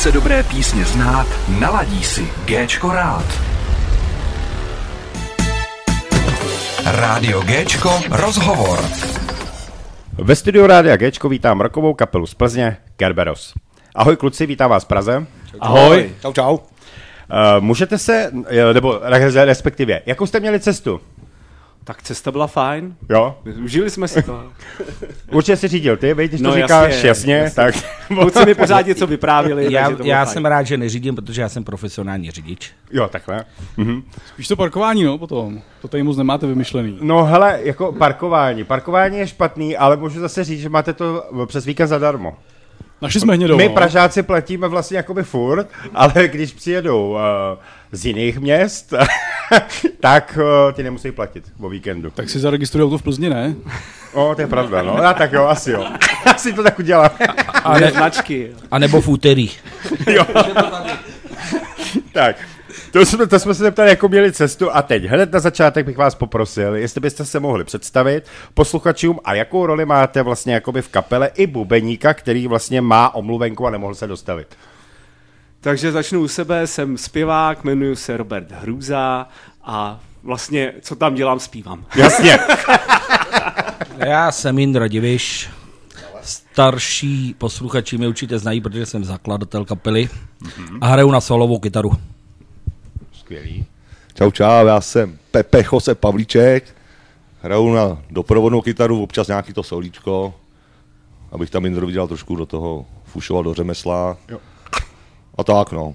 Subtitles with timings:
[0.00, 1.26] Chce dobré písně znát,
[1.60, 3.24] naladí si Géčko rád.
[6.84, 8.84] Rádio Géčko rozhovor.
[10.12, 13.54] Ve studiu Rádia Géčko vítám rokovou kapelu z Plzně, Kerberos.
[13.94, 15.26] Ahoj kluci, vítám vás v Praze.
[15.60, 16.10] Ahoj.
[16.22, 16.54] Čau, čau.
[16.54, 16.60] Uh,
[17.60, 19.00] můžete se, eh, nebo
[19.34, 21.00] respektive, jakou jste měli cestu?
[21.84, 22.96] Tak cesta byla fajn.
[23.10, 23.38] Jo?
[23.64, 24.44] Užili jsme si to.
[25.32, 27.74] Určitě si řídil ty, víš, když No, to říkáš jasně, jasně, jasně, tak...
[28.06, 29.72] Kluci mi pořád něco vyprávěli.
[29.72, 30.32] Já, já fajn.
[30.32, 32.72] jsem rád, že neřídím, protože já jsem profesionální řidič.
[32.92, 33.44] Jo, takhle.
[33.76, 34.02] Mhm.
[34.26, 35.60] Spíš to parkování, no, potom.
[35.82, 36.98] To tady moc nemáte vymyšlený.
[37.00, 38.64] No hele, jako parkování.
[38.64, 42.36] Parkování je špatný, ale můžu zase říct, že máte to přes víkend zadarmo.
[43.02, 43.74] Našli jsme hnědou, My no.
[43.74, 47.18] Pražáci platíme vlastně jakoby furt, ale když přijedou uh,
[47.92, 48.94] z jiných měst,
[50.00, 52.10] tak uh, ty nemusí platit o víkendu.
[52.10, 53.54] Tak si zaregistruj auto v Plzni, ne?
[54.12, 54.96] O, to je pravda, no.
[54.96, 55.86] A tak jo, asi jo.
[56.34, 57.10] Asi to tak udělám.
[57.64, 58.50] A ne značky.
[58.70, 59.50] A nebo v úterý.
[62.12, 62.36] tak,
[62.92, 65.96] to jsme, to jsme se zeptali, jako měli cestu a teď hned na začátek bych
[65.96, 70.88] vás poprosil, jestli byste se mohli představit posluchačům a jakou roli máte vlastně jakoby v
[70.88, 74.56] kapele i bubeníka, který vlastně má omluvenku a nemohl se dostavit.
[75.60, 79.28] Takže začnu u sebe, jsem zpěvák, jmenuji se Robert Hrůza
[79.62, 81.84] a vlastně, co tam dělám, zpívám.
[81.96, 82.38] Jasně.
[83.96, 85.50] Já jsem Indra Diviš.
[86.22, 90.08] Starší posluchači mě určitě znají, protože jsem zakladatel kapely
[90.80, 91.92] a hraju na solovou kytaru.
[93.12, 93.66] Skvělý.
[94.14, 96.76] Čau, čau, já jsem Pepe Jose Pavlíček,
[97.42, 100.34] hraju na doprovodnou kytaru, občas nějaký to solíčko,
[101.32, 104.16] abych tam Indrovi dělal trošku do toho, fušoval do řemesla.
[104.28, 104.38] Jo.
[105.40, 105.94] A tak no.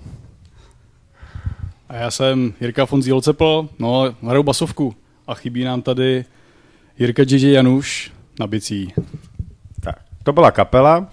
[1.89, 4.95] A já jsem Jirka von Zielcepl, no, hraju basovku.
[5.27, 6.25] A chybí nám tady
[6.99, 8.93] Jirka JJ Januš na bicí.
[9.81, 11.09] Tak, to byla kapela.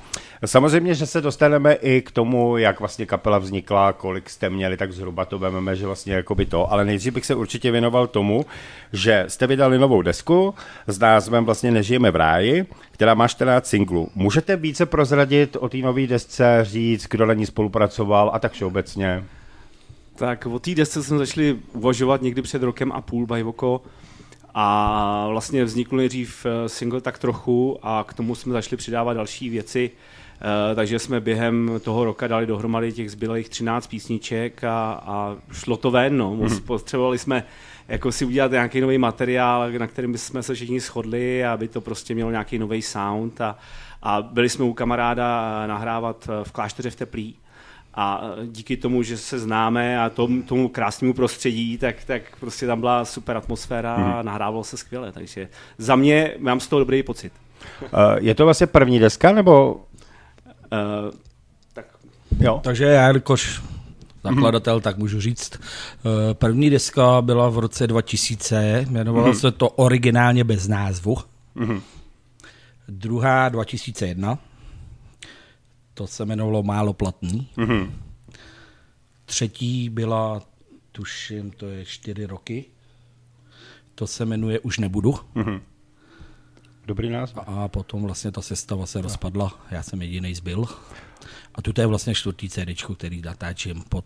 [0.46, 4.92] Samozřejmě, že se dostaneme i k tomu, jak vlastně kapela vznikla, kolik jste měli, tak
[4.92, 8.46] zhruba to vememe, že vlastně jakoby to, ale nejdřív bych se určitě věnoval tomu,
[8.92, 10.54] že jste vydali novou desku
[10.86, 14.08] s názvem vlastně Nežijeme v ráji, která má 14 singlů.
[14.14, 19.24] Můžete více prozradit o té nové desce, říct, kdo na ní spolupracoval a tak všeobecně?
[20.14, 23.82] Tak o té desce jsme začali uvažovat někdy před rokem a půl Bajvoko
[24.54, 29.48] a vlastně vznikl nejdřív eh, single tak trochu a k tomu jsme začali přidávat další
[29.50, 29.90] věci,
[30.74, 35.90] takže jsme během toho roka dali dohromady těch zbylých 13 písniček a, a šlo to
[35.90, 36.36] ven, no.
[36.36, 37.44] Moc Potřebovali jsme
[37.88, 42.14] jako si udělat nějaký nový materiál, na kterým jsme se všichni shodli, aby to prostě
[42.14, 43.40] mělo nějaký nový sound.
[43.40, 43.58] A,
[44.02, 47.34] a byli jsme u kamaráda nahrávat v klášteře v Teplí.
[47.94, 52.80] A díky tomu, že se známe a tomu, tomu krásnému prostředí, tak, tak prostě tam
[52.80, 55.48] byla super atmosféra a nahrávalo se skvěle, takže
[55.78, 57.32] za mě mám z toho dobrý pocit.
[58.20, 59.80] Je to vlastně první deska, nebo...
[60.72, 61.10] Uh,
[61.72, 61.86] tak
[62.40, 62.60] Jo.
[62.64, 63.62] Takže já, jakož
[64.24, 65.52] zakladatel, tak můžu říct.
[65.60, 71.16] eh, První deska byla v roce 2000, jmenovala se to originálně bez názvu.
[72.88, 74.38] Druhá 2001,
[75.94, 77.48] to se jmenovalo Málo platný.
[79.24, 80.42] Třetí byla,
[80.92, 82.64] tuším, to je čtyři roky,
[83.94, 85.14] to se jmenuje Už nebudu.
[86.86, 87.38] Dobrý název.
[87.46, 90.64] A potom vlastně ta sestava se rozpadla, já jsem jediný zbyl.
[91.54, 94.04] A tu je vlastně čtvrtý CD, který natáčím pod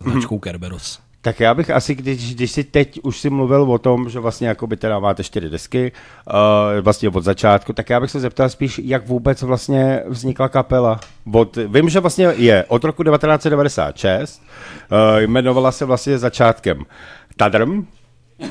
[0.00, 1.00] značkou Kerberos.
[1.24, 4.48] Tak já bych asi, když, když si teď už si mluvil o tom, že vlastně
[4.48, 6.34] jako by teda máte čtyři desky, uh,
[6.80, 11.00] vlastně od začátku, tak já bych se zeptal spíš, jak vůbec vlastně vznikla kapela.
[11.32, 16.84] Od, vím, že vlastně je od roku 1996, uh, jmenovala se vlastně začátkem
[17.36, 17.86] Tadrm,
[18.38, 18.48] Uh,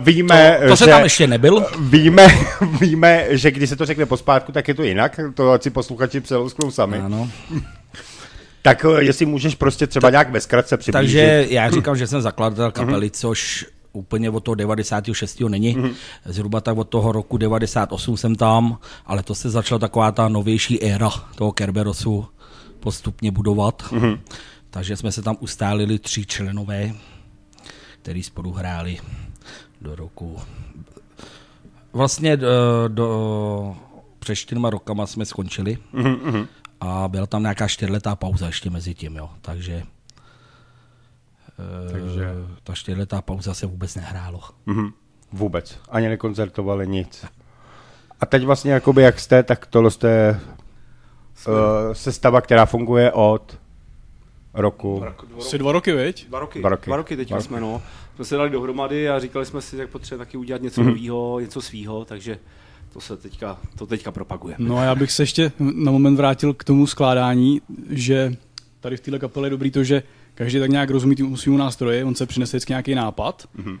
[0.04, 1.66] víme, To, to se že, tam ještě nebyl.
[1.80, 2.26] Víme,
[2.80, 6.20] víme, že když se to řekne pospátku, tak je to jinak, to ať si posluchači
[6.20, 6.98] přelousknou sami.
[6.98, 7.30] Ano.
[8.62, 11.20] Tak eh, jestli můžeš prostě třeba nějak ve zkratce přiblížit.
[11.20, 15.40] Takže já říkám, že jsem zakladatel kapely, což úplně od toho 96.
[15.40, 15.76] není.
[16.24, 20.82] Zhruba tak od toho roku 98 jsem tam, ale to se začala taková ta novější
[20.82, 22.26] éra toho Kerberosu
[22.80, 23.94] postupně budovat.
[24.70, 26.92] Takže jsme se tam ustálili tři členové,
[28.04, 28.98] který spolu hráli
[29.80, 30.40] do roku.
[31.92, 33.76] Vlastně eh, do, do,
[34.18, 35.78] před čtyřma rokama jsme skončili
[36.80, 39.30] a byla tam nějaká čtyřletá pauza ještě mezi tím, jo.
[39.40, 39.82] Takže,
[41.92, 42.30] Takže...
[42.64, 44.40] ta čtyřletá pauza se vůbec nehrálo.
[44.66, 44.92] Mhm.
[45.32, 45.78] Vůbec.
[45.88, 47.24] Ani nekoncertovali nic.
[48.20, 50.40] A teď vlastně, jakoby jak jste, tak tohle jste
[51.46, 51.54] uh,
[51.92, 53.58] sestava, která funguje od
[54.54, 55.04] roku.
[55.38, 56.28] Asi dva roky, viď?
[56.28, 56.86] Dva roky, Dva roky.
[56.86, 57.46] dva roky teď Dva roky.
[57.48, 57.82] jsme, no.
[58.16, 60.90] Jsme se dali dohromady a říkali jsme si, jak potřebujeme taky udělat něco Mhm.
[60.90, 62.38] nového, něco svýho, takže
[62.92, 64.64] to se teďka, to teďka propagujeme.
[64.68, 67.60] No a já bych se ještě na moment vrátil k tomu skládání,
[67.90, 68.36] že
[68.80, 70.02] tady v téhle kapele je dobrý to, že
[70.34, 73.78] každý tak nějak rozumí tomu svýmu nástroji, on se přinese vždycky nějaký nápad Mhm.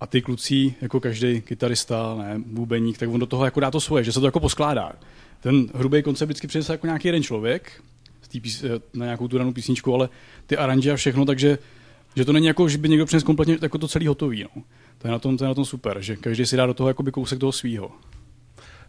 [0.00, 3.80] a ty kluci, jako každý kytarista, ne, bubeník, tak on do toho jako dá to
[3.80, 4.92] svoje, že se to jako poskládá.
[5.40, 7.72] Ten hrubý koncept vždycky přinese jako nějaký jeden člověk
[8.40, 8.64] pís,
[8.94, 10.08] na nějakou tu danou písničku, ale
[10.46, 11.58] ty aranže a všechno, takže
[12.16, 14.42] že to není jako, že by někdo přinesl kompletně jako to celý hotový.
[14.42, 14.62] No.
[14.98, 16.88] To, je na tom, to je na tom super, že každý si dá do toho
[16.88, 17.90] jakoby kousek toho svýho.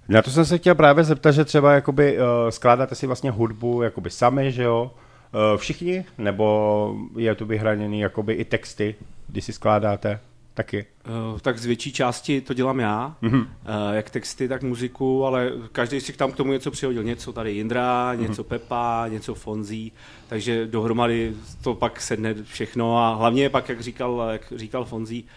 [0.09, 3.81] Na to jsem se chtěl právě zeptat, že třeba jakoby, uh, skládáte si vlastně hudbu
[3.81, 4.91] jakoby sami, že jo?
[5.33, 6.06] Uh, všichni?
[6.18, 8.95] Nebo je tu vyhraněný jakoby i texty,
[9.27, 10.19] když si skládáte?
[10.54, 10.86] Taky.
[11.34, 13.38] Uh, tak z větší části to dělám já, Mhm.
[13.40, 13.46] uh,
[13.94, 17.04] jak texty, tak muziku, ale každý si tam k tomu něco přihodil.
[17.04, 18.22] Něco tady Jindra, Mhm.
[18.22, 19.92] něco Pepa, něco Fonzí,
[20.28, 21.34] takže dohromady
[21.64, 25.30] to pak sedne všechno a hlavně pak, jak říkal, jak říkal Fonzí, uh,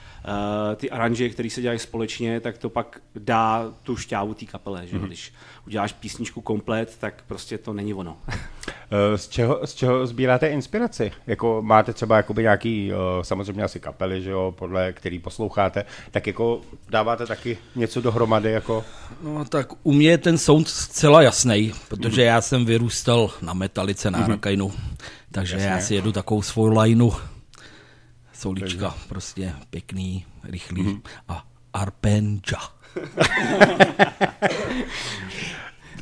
[0.76, 4.99] ty aranže, které se dělají společně, tak to pak dá tu šťávu té kapele, že?
[4.99, 5.06] Mhm.
[5.06, 5.32] Když
[5.67, 8.19] uděláš písničku komplet, tak prostě to není ono.
[8.28, 11.12] Uh, z, čeho, z čeho sbíráte inspiraci?
[11.26, 16.26] Jako máte třeba jakoby nějaký, uh, samozřejmě asi kapely, že jo, podle který posloucháte, tak
[16.26, 18.84] jako dáváte taky něco dohromady, jako...
[19.22, 24.11] No tak u mě je ten sound zcela jasný, protože já jsem vyrůstal na metalice
[24.11, 24.72] na Arakainu,
[25.32, 27.11] takže já si jedu takovou svou lineu.
[28.38, 32.59] Solíčka, prostě pěkný, rychlý a arpenja.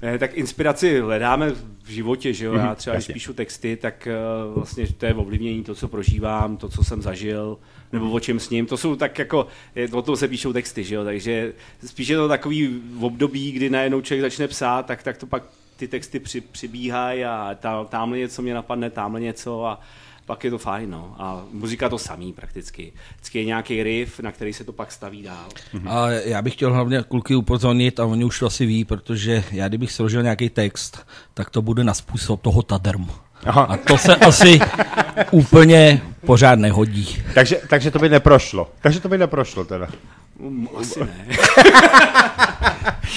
[0.03, 1.51] Ne, tak inspiraci hledáme
[1.83, 2.55] v životě, že jo?
[2.55, 4.09] Já třeba, když píšu texty, tak
[4.49, 7.59] uh, vlastně to je ovlivnění to, co prožívám, to, co jsem zažil,
[7.93, 8.67] nebo o čem s ním.
[8.67, 11.05] To jsou tak jako, je- o tom se píšou texty, že jo?
[11.05, 11.53] Takže
[11.87, 15.43] spíš je to takový období, kdy najednou člověk začne psát, tak, tak to pak
[15.77, 19.81] ty texty při, přibíhají a ta, tamhle něco mě napadne, tamhle něco a
[20.27, 21.17] pak je to fajn, no.
[21.19, 22.93] A muzika to samý prakticky.
[23.15, 25.49] Vždycky je nějaký riff, na který se to pak staví dál.
[25.87, 29.69] A já bych chtěl hlavně kluky upozornit, a oni už to asi ví, protože já
[29.69, 33.11] kdybych složil nějaký text, tak to bude na způsob toho tadermu.
[33.47, 33.63] Aha.
[33.63, 34.61] A to se asi
[35.31, 37.23] úplně pořád nehodí.
[37.35, 38.71] Takže, takže to by neprošlo.
[38.81, 39.89] Takže to by neprošlo teda.
[40.77, 41.27] Asi ne.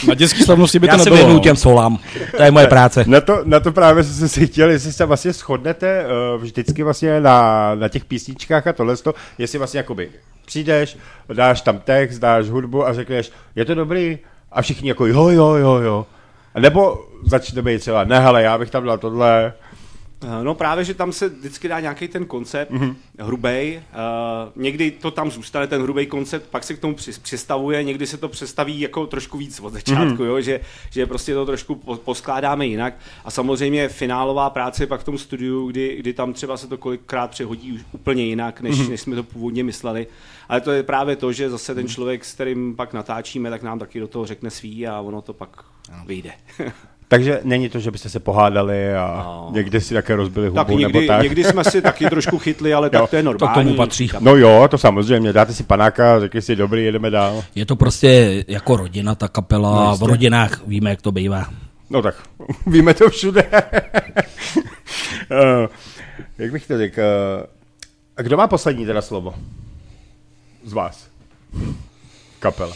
[0.08, 1.18] Na dětský slavnosti by Já to se nebylo.
[1.18, 1.44] věnuju no.
[1.44, 2.00] těm solám.
[2.38, 3.04] To je moje práce.
[3.08, 7.22] Na to, na to právě jsem si chtěl, jestli se vlastně shodnete uh, vždycky vlastně
[7.22, 8.96] na, na těch písničkách a tohle,
[9.38, 10.10] jestli vlastně jakoby
[10.46, 10.98] přijdeš,
[11.34, 14.20] dáš tam text, dáš hudbu a řekneš, je to dobrý?
[14.52, 16.06] A všichni jako jo, jo, jo, jo.
[16.56, 19.54] A nebo začne být třeba, ne hele, já bych tam dal tohle.
[20.22, 22.96] Eh, No právě, že tam se vždycky dá nějaký ten koncept, mm-hmm.
[23.20, 23.82] hrubej,
[24.56, 28.18] uh, někdy to tam zůstane, ten hrubý koncept, pak se k tomu přistavuje, někdy se
[28.18, 30.26] to přestaví jako trošku víc od začátku, mm-hmm.
[30.26, 30.42] jo?
[30.42, 30.60] Že,
[30.92, 32.94] že prostě to trošku po- poskládáme jinak
[33.26, 36.78] a samozřejmě finálová práce je pak v tom studiu, kdy, kdy tam třeba se to
[36.78, 38.90] kolikrát přehodí už úplně jinak, než, mm-hmm.
[38.90, 40.08] než jsme to původně mysleli,
[40.50, 43.80] ale to je právě to, že zase ten člověk, s kterým pak natáčíme, tak nám
[43.80, 45.64] taky do toho řekne svý a ono to pak
[46.06, 46.32] vyjde.
[47.10, 49.50] Takže není to, že byste se pohádali a No.
[49.54, 51.24] někde si také rozbili hubu tak nebo někdy, tak.
[51.24, 53.54] někdy jsme si taky trošku chytli, ale Jo, tak to je to normální.
[53.54, 54.10] k tomu patří.
[54.20, 57.44] No jo, to samozřejmě, dáte si panáka, řekli si dobrý, jedeme dál.
[57.56, 61.46] Je to prostě jako rodina, ta kapela, No, v rodinách víme, jak to bývá.
[61.90, 62.16] No tak,
[62.68, 63.44] víme to všude.
[65.32, 65.68] Eh,
[66.38, 67.02] Jak bych to řekl?
[67.02, 67.48] eh,
[68.18, 69.34] A kdo má poslední teda slovo?
[70.66, 71.08] Z vás.
[72.40, 72.74] Kapela.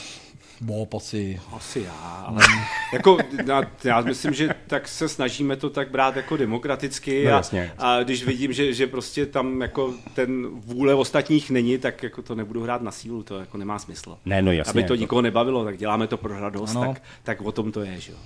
[0.62, 1.42] Bob asi.
[1.54, 2.44] Asi já, ale
[2.94, 3.18] jako,
[3.48, 7.72] já, já myslím, že tak se snažíme to tak brát jako demokraticky No a, jasně.
[7.77, 12.36] a když vidím, že, že prostě tam jako ten vůle ostatních není, tak jako to
[12.36, 14.18] nebudu hrát na sílu, to jako nemá smysl.
[14.25, 14.72] Ne, no jasně.
[14.72, 16.94] Aby to to- nikoho nebavilo, tak děláme to pro radost, Ano.
[16.94, 18.18] tak, tak o tom to je, že jo.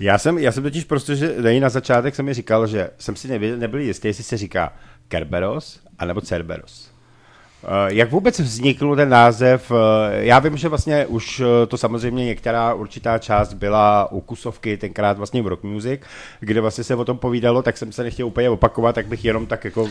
[0.00, 3.16] Já jsem, já jsem totiž prostě, že nej na začátek jsem mi říkal, že jsem
[3.16, 4.72] si nevěděl, nebyl jistý, jestli se říká
[5.08, 6.91] Kerberos anebo Cerberos.
[7.64, 9.72] Eh, Jak vůbec vznikl ten název?
[9.72, 14.76] Eh, Já vím, že vlastně už eh, to samozřejmě některá určitá část byla u kusovky,
[14.76, 16.00] tenkrát vlastně v Rock Music,
[16.40, 19.46] kde vlastně se o tom povídalo, tak jsem se nechtěl úplně opakovat, tak bych jenom
[19.46, 19.88] tak jako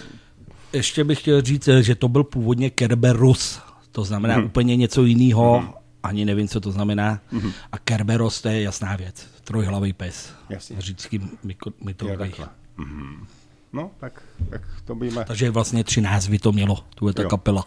[0.74, 3.62] Ještě bych chtěl říct, že to byl původně Kerberus,
[3.92, 4.46] to znamená hmm.
[4.46, 5.70] úplně něco jiného, hmm.
[6.04, 7.20] ani nevím, co to znamená.
[7.32, 7.52] Hmm.
[7.72, 10.76] A Kerberos to je jasná věc, trojhlavý pes, Jasně.
[10.82, 11.22] řícký
[12.18, 12.48] takhle.
[12.78, 13.28] Mhm.
[13.74, 15.26] No, tak, tak to víme.
[15.28, 17.30] Takže vlastně tři názvy to mělo, tu je ta Jo.
[17.30, 17.66] kapela.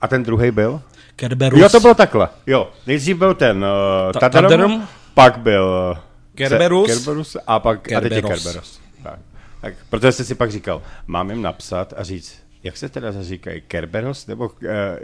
[0.00, 0.82] A ten druhý byl?
[1.16, 2.28] Kerberus, Jo, to bylo takhle.
[2.46, 4.82] Jo, nejdřív byl ten uh, Ta- Tatarm, Tatarm.
[5.14, 5.98] pak byl uh,
[6.34, 6.86] Kerberus.
[6.86, 8.44] Kerberus a pak a teď je Kerberos.
[8.44, 8.80] Kerberos.
[9.02, 9.18] Tak.
[9.60, 9.74] tak.
[9.90, 14.26] Protože jste si pak říkal, mám jim napsat a říct, jak se teda říkají, Kerberos
[14.26, 14.52] nebo uh,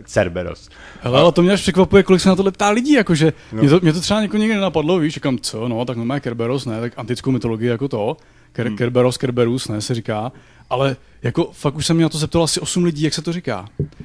[0.05, 0.69] Cerberos?
[1.01, 3.61] Hele, ale to mě až překvapuje, kolik se na to ptá lidí, jakože no.
[3.63, 6.67] mě, to, mě to třeba jako nikdy nenapadlo, víš, říkám, co, no, tak normálně Kerberos,
[6.67, 8.17] ne, tak antickou mytologii jako to,
[8.57, 10.33] Ker- Kerberos, Kerberus, ne, se říká.
[10.71, 13.33] Ale jako fakt už jsem mě na to zeptal asi 8 lidí, jak se to
[13.33, 13.65] říká.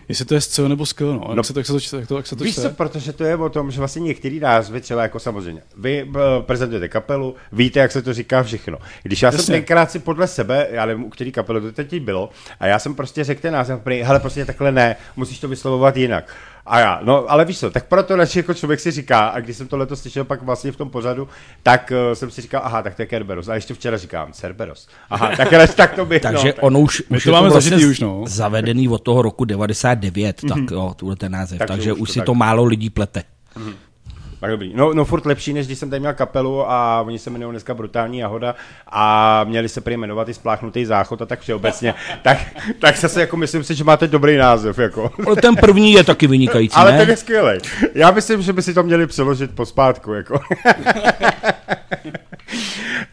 [0.10, 1.13] Jestli to je SC nebo SK, no.
[1.27, 2.62] No, Jak se to, jak se to, čte- jak to, jak se to Víš čte?
[2.62, 6.20] co, protože to je o tom, že vlastně některý názvy, třeba jako samozřejmě, vy eh,
[6.41, 8.77] prezentujete kapelu, víte, jak se to říká všechno.
[9.03, 9.43] Když já Jasně.
[9.43, 12.29] jsem tenkrát si podle sebe, já nevím, u který kapely to teď bylo,
[12.60, 16.36] a já jsem prostě řekl ten název, hele, prostě takhle ne, musíš to vyslovovat jinak.
[16.65, 19.58] A já, no ale víš co, tak proto radši jako člověk si říká, a když
[19.58, 21.27] jsem tohle slyšel pak vlastně v tom pořadu,
[21.63, 23.48] tak uh, jsem si říkal, aha, tak to je Kerberos.
[23.48, 24.88] A ještě včera říkám, Cerberos.
[25.10, 27.34] Aha, tak, ale, tak to by, Takže no, tak, ono už, My už to je
[27.34, 28.24] máme to vlastně už, no.
[28.27, 31.58] zavedený od toho roku 99, tak jo, tuhle ten název.
[31.58, 33.24] Takže Takže, už už to si tak- to málo lidí plete.
[34.41, 34.71] Tak dobrý.
[34.75, 37.74] No, no furt lepší, než když jsem tady měl kapelu a oni se jmenují dneska
[37.74, 38.55] Brutální jahoda
[38.88, 41.93] a měli se prý jmenovat i spláchnutý záchod a tak všeobecně.
[42.21, 42.38] tak,
[42.79, 44.79] tak zase jako myslím si, že máte dobrý název.
[44.79, 45.12] Jako.
[45.27, 46.98] Ale ten první je taky vynikající, Ale ne?
[46.98, 47.60] ten je skvělý.
[47.95, 50.13] Já myslím, že by si to měli přeložit pospátku.
[50.13, 50.39] Jako.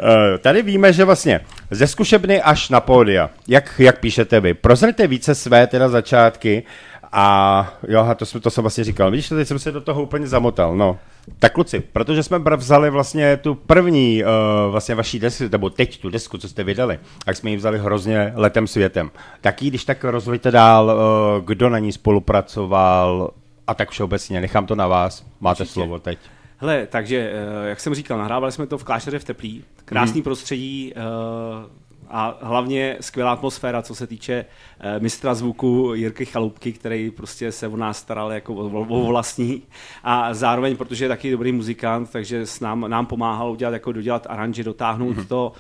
[0.01, 5.07] Eh, Tady víme, že vlastně ze zkušebny až na pódia, jak, jak píšete vy, prozraďte
[5.07, 6.63] více své teda začátky
[7.13, 10.03] a jo, a to, jsme, to jsem vlastně říkal, vidíš, teď jsem se do toho
[10.03, 10.99] úplně zamotal, no.
[11.39, 14.31] Tak kluci, protože jsme vzali vlastně tu první uh,
[14.71, 18.33] vlastně vaší desku, nebo teď tu desku, co jste vydali, tak jsme ji vzali hrozně
[18.35, 19.11] letem světem.
[19.41, 23.31] Tak ji, když tak rozvojte dál, uh, kdo na ní spolupracoval
[23.67, 25.73] a tak všeobecně, nechám to na vás, máte Určitě.
[25.75, 26.19] slovo teď.
[26.61, 30.93] Hele, takže, eh, jak jsem říkal, nahrávali jsme to v Klášteře v Teplí, krásný prostředí
[30.97, 31.01] eh,
[32.11, 34.45] a hlavně skvělá atmosféra, co se týče
[34.81, 39.63] eh, mistra zvuku Jirky Chalupky, který prostě se o nás staral jako o, o vlastní.
[40.05, 44.27] A zároveň, protože je taky dobrý muzikant, takže s nám, nám pomáhal udělat, jako dodělat
[44.31, 45.53] aranži, dotáhnout to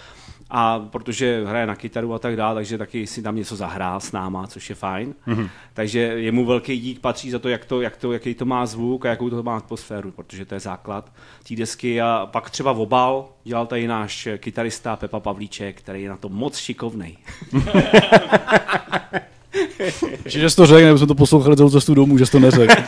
[0.51, 4.13] a protože hraje na kytaru a tak dále, takže taky si tam něco zahrál s
[4.13, 5.15] náma, což je fajn.
[5.29, 5.49] Mm-hmm.
[5.75, 9.07] Takže jemu velký dík patří za to, jak to, jak to, jaký to má zvuk
[9.07, 11.13] a jakou to má atmosféru, protože to je základ
[11.49, 12.01] té desky.
[12.01, 16.57] A pak třeba obal dělal tady náš kytarista Pepa Pavlíček, který je na to moc
[16.57, 17.17] šikovnej.
[20.25, 22.41] Ještě, že jsi to řekl, nebo jsme to poslouchali celou cestu domů, že jsi to
[22.41, 22.83] neřekl.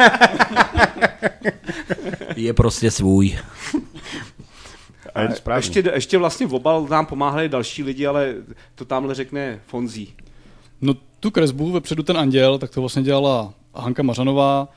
[2.36, 3.38] Je prostě svůj.
[5.14, 5.58] A je správně.
[5.58, 8.34] Ještě, ještě vlastně v obal nám pomáhali další lidi, ale
[8.74, 10.14] to tamhle řekne Fonzí.
[10.80, 14.68] No tu kresbu vepředu ten anděl, tak to vlastně dělala Hanka Mařanová,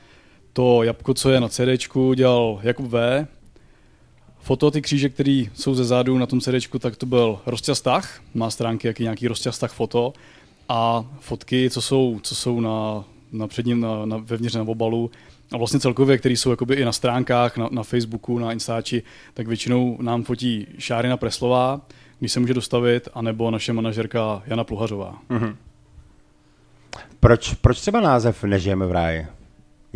[0.52, 3.26] to jabko, co je na CDčku, dělal Jakub V.
[4.40, 8.20] Foto, ty kříže, které jsou ze zádu na tom CDčku, tak to byl Rostia Stach,
[8.34, 10.12] má stránky, jaký nějaký Rostia Stach foto.
[10.68, 15.10] A fotky, co jsou, co jsou na, na předním, na, na, vevnitř na obalu,
[15.52, 19.02] a vlastně celkově, které jsou jakoby i na stránkách, na, na Facebooku, na Instači,
[19.34, 21.80] tak většinou nám fotí Šárina Preslová,
[22.18, 25.18] když se může dostavit, anebo naše manažerka Jana Pluhařová.
[27.20, 29.26] Proč, proč třeba název Nežijeme v ráji?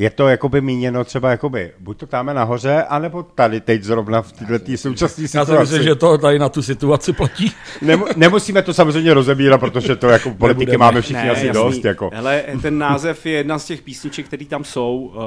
[0.01, 4.33] Je to jakoby míněno třeba jakoby, buď to táme nahoře, anebo tady teď zrovna v
[4.33, 5.53] této současné Já situaci.
[5.53, 7.53] si myslím, že to tady na tu situaci platí.
[7.83, 10.79] Nemu, nemusíme to samozřejmě rozebírat, protože to jako politiky Nebudeme.
[10.85, 11.85] máme všichni asi dost.
[11.85, 12.11] Jako.
[12.15, 15.13] Hele, ten název je jedna z těch písniček, které tam jsou.
[15.15, 15.23] Uh,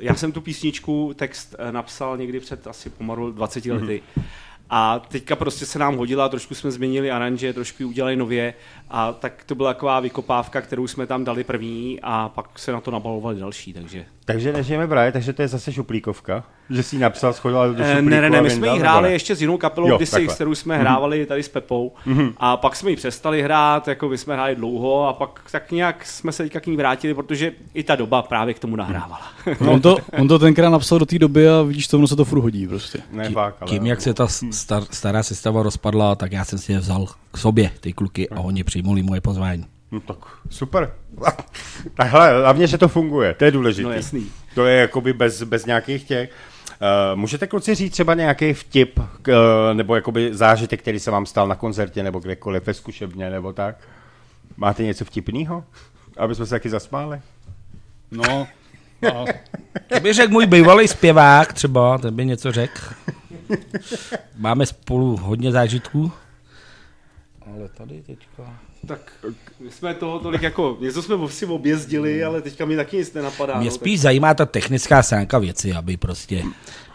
[0.00, 3.80] já jsem tu písničku, text eh, napsal někdy před asi pomalu 20 Mhm.
[3.80, 4.02] lety.
[4.72, 8.54] A teďka prostě se nám hodila, trošku jsme změnili aranže, trošku ji udělali nově.
[8.90, 12.80] A tak to byla taková vykopávka, kterou jsme tam dali první a pak se na
[12.80, 14.06] to nabalovali další, takže...
[14.24, 17.76] Takže Nežijeme ráji, takže to je zase šuplíkovka, že si ji napsal, schodila do Eh,
[17.76, 19.12] šuplíku Ne, ne, ne, my jsme ji hráli ne?
[19.12, 20.26] ještě s jinou kapelou Jo, kdysi, takhle.
[20.26, 20.34] Mhm.
[20.34, 21.92] kterou jsme hrávali tady s Pepou
[22.36, 26.06] a pak jsme ji přestali hrát, jako my jsme hráli dlouho a pak tak nějak
[26.06, 29.22] jsme se teďka k ní vrátili, protože i ta doba právě k tomu nahrávala.
[29.60, 32.16] No, on, to, on to tenkrát napsal do té doby a vidíš, to ono se
[32.16, 32.98] to furt hodí prostě.
[33.12, 33.70] Ne, fakt, ale...
[33.70, 37.38] Tím, jak se ta star, stará sestava rozpadla, tak já jsem si je vzal k
[37.38, 39.66] sobě, ty kluky, a oni přijmuli moje pozvání.
[39.92, 40.16] No tak
[40.50, 40.92] super.
[41.94, 43.88] Takhle, hlavně, že to funguje, to je důležité.
[43.88, 44.26] No jasný.
[44.54, 46.30] To je jakoby bez, bez nějakých těch.
[46.80, 49.04] Uh, můžete kluci říct třeba nějaký vtip, uh,
[49.72, 53.76] nebo jakoby zážitek, který se vám stal na koncertě, nebo kdekoliv ve zkušebně, nebo tak?
[54.56, 55.64] Máte něco vtipného?
[56.16, 57.20] Aby jsme se taky zasmáli?
[58.10, 58.46] No,
[59.88, 62.80] To by řekl můj bývalý zpěvák třeba, ten by něco řekl.
[64.36, 66.12] Máme spolu hodně zážitků.
[67.46, 68.58] Ale tady teďka...
[68.86, 69.12] Tak
[69.60, 73.58] my jsme toho tolik jako, něco jsme si objezdili, ale teďka mi taky nic nenapadá.
[73.58, 76.44] Mě no, spíš zajímá ta technická stránka věci, aby prostě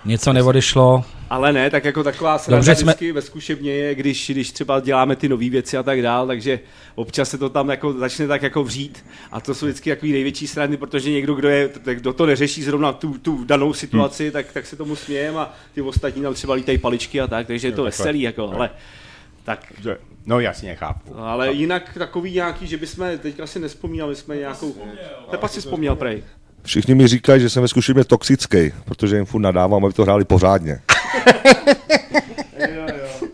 [0.06, 0.98] něco neodešlo.
[0.98, 4.80] tak, ale ne, tak jako taková sranda vždycky jsme- ve zkušebně je, když, když třeba
[4.80, 6.60] děláme ty nové věci a tak dál, takže
[6.96, 10.48] občas se to tam jako začne tak jako vřít a to jsou vždycky takový největší
[10.48, 14.32] strany, protože někdo, kdo, je, kdo to neřeší zrovna tu, tu danou situaci, hmm.
[14.32, 17.68] tak, tak se tomu smějem a ty ostatní tam třeba lítají paličky a tak, takže
[17.68, 17.89] je to takhle.
[17.89, 18.70] veselý, jako, ale
[19.46, 19.98] tak Že-
[20.28, 21.20] No jasně, chápu.
[21.20, 24.75] ale jinak takový nějaký, že bychom teďka si nespomínali, jsme nějakou...
[25.32, 26.24] Pepa si vzpomněl, prej.
[26.64, 30.25] Všichni mi říkají, že jsem ve zkušebně toxický, protože jim furt nadávám, aby to hráli
[30.25, 30.80] pořádně.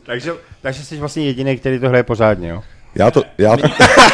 [0.06, 2.64] takže, takže jsi vlastně jediný, který to hraje pořádně, jo?
[2.96, 3.58] Já to, já,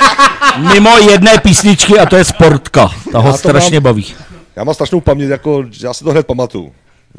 [0.74, 2.90] Mimo jedné písničky a to je Sportka.
[3.12, 4.16] Ta ho strašně mám- baví.
[4.56, 6.74] já mám strašnou paměť, jako, já si to hned pamatuju.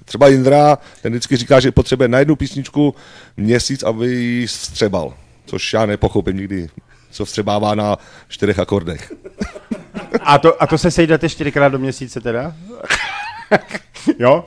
[0.04, 2.94] Třeba Jindra, ten vždycky říká, že potřebuje na jednu písničku
[3.36, 5.14] měsíc, aby ji vstřebal.
[5.46, 6.68] Což já nepochopím nikdy,
[7.10, 7.96] co vstřebává na
[8.28, 9.12] čtyřech akordech.
[10.20, 12.54] A to, a to se sejdete čtyřikrát do měsíce teda?
[14.18, 14.44] jo?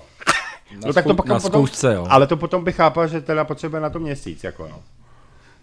[0.85, 2.05] No tak to pak na potom, zkoušce, jo.
[2.09, 4.79] Ale to potom bych chápal, že teda potřebuje na to měsíc, jako no.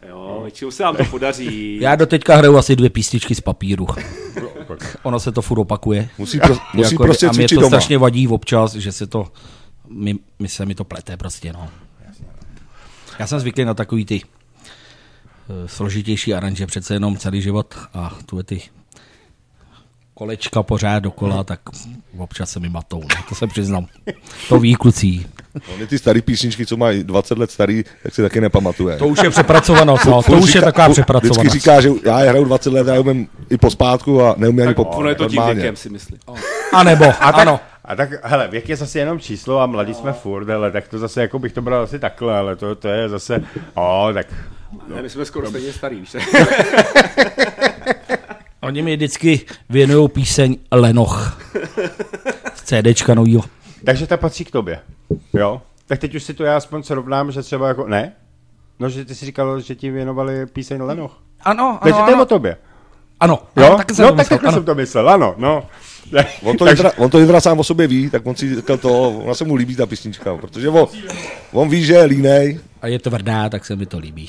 [0.09, 1.79] Jo, většinou se nám to podaří.
[1.83, 3.87] Já do teďka hraju asi dvě písničky z papíru.
[5.03, 6.09] ono se to furt opakuje.
[6.19, 7.67] Musí, pro, musí Jako, prostě a mě to doma.
[7.67, 9.27] strašně vadí občas, že se to,
[9.91, 11.69] mi, mi se mi to plete prostě, no.
[13.19, 18.43] Já jsem zvyklý na takový ty eh, složitější aranže přece jenom celý život a tu
[18.43, 18.63] ty
[20.19, 21.61] kolečka pořád dokola, tak
[22.19, 23.87] občas se mi matou, no, to se přiznám.
[24.49, 25.27] To ví kluci.
[25.75, 28.97] Ony ty staré písničky, co mají 20 let starý, tak si taky nepamatuje.
[28.97, 31.41] To už je přepracovanost, no, to už je taková přepracovanost.
[31.41, 34.67] Vždycky říká, že já je hraju 20 let, já umím i po spátku a neumím
[34.67, 36.19] ani po Ono je to tím věkem, si myslím.
[36.73, 37.61] A nebo, A tak, ano.
[37.89, 40.99] A tak, hele, věk je zase jenom číslo a mladí jsme furt, ale tak to
[40.99, 44.27] zase, jako bych to bral asi takhle, ale to, to je zase, o, tak
[44.89, 46.17] Ne, my jsme skoro stejně starý, víš?
[48.61, 51.41] Oni mi vždycky věnují píseň Lenoch.
[52.55, 53.43] Z CDčka novýho.
[53.85, 54.81] Takže ta patří k tobě,
[55.35, 55.63] jo?
[55.87, 58.13] Tak teď už si to já aspoň srovnám, že třeba jako, ne?
[58.79, 61.23] No, že ty si říkal, že ti věnovali píseň Lenoch.
[61.41, 62.27] Ano, Takže ano, to je o ano.
[62.27, 62.57] tobě.
[63.21, 63.67] Ano, Jo?
[63.67, 64.57] ano taky jsem no, to tak myslel, takhle ano.
[64.57, 65.67] jsem to myslel, ano, no.
[66.43, 68.79] On to, Takže- Jindra, on to Jindra sám o sobě ví, tak on si říkal
[68.79, 70.87] to, ona se mu líbí ta písnička, protože on,
[71.53, 74.29] on ví, že je línej, A je tvrdá, tak se mi to líbí.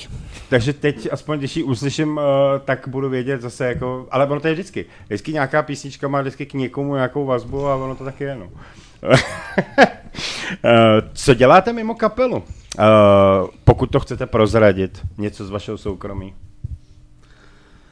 [0.50, 2.24] Takže teď, aspoň když ji uslyším, uh,
[2.66, 4.86] tak budu vědět zase jako, ale ono to je vždycky.
[5.06, 8.50] Vždycky nějaká písnička má vždycky k někomu nějakou vazbu a ono to taky je, no.
[10.66, 12.36] Eh, Co děláte mimo kapelu?
[12.38, 12.44] Uh,
[13.64, 16.34] pokud to chcete prozradit, něco z vašeho soukromí.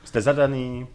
[0.03, 0.87] Jste zadaný,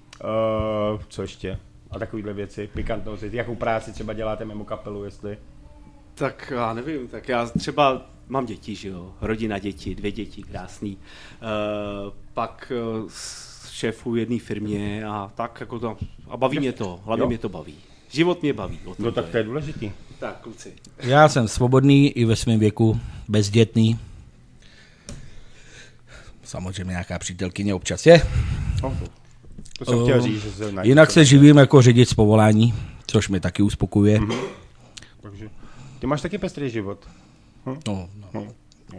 [0.94, 1.58] uh, co ještě?
[1.92, 3.30] A takovýhle věci, pikantnosti.
[3.32, 5.38] Jakou práci třeba děláte mimo kapelu, jestli?
[6.14, 10.96] Tak já nevím, tak já třeba mám děti, že jo, rodina děti, dvě děti, krásný.
[10.96, 12.72] Uh, pak
[13.02, 13.10] uh,
[13.70, 15.96] šéfu jedné firmě a tak jako to,
[16.28, 17.28] a baví mě to, hlavně Jo.
[17.28, 17.74] mě to baví.
[18.10, 18.80] Život mě baví.
[18.84, 19.90] O tom No tak to je důležitý.
[20.18, 20.72] Tak, kluci.
[20.98, 23.98] Já jsem svobodný i ve svém věku, bezdětný.
[26.44, 28.22] Samozřejmě nějaká přítelkyně občas je.
[28.82, 28.98] No,
[29.84, 32.74] to, jsem chtěl říct, že se na Jinak se živím jako řidič z povolání,
[33.06, 34.20] což mi taky uspokuje.
[35.22, 35.50] Takže
[35.98, 37.08] ty máš taky pestrý život.
[37.86, 38.46] No, no.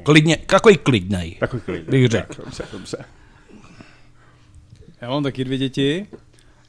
[0.03, 1.35] Klidně, takový klidnej.
[1.39, 1.89] Takový klid.
[1.89, 2.33] Bych řekl.
[2.33, 3.05] Tak, Dobře, dobře.
[5.01, 6.07] Já mám taky dvě děti,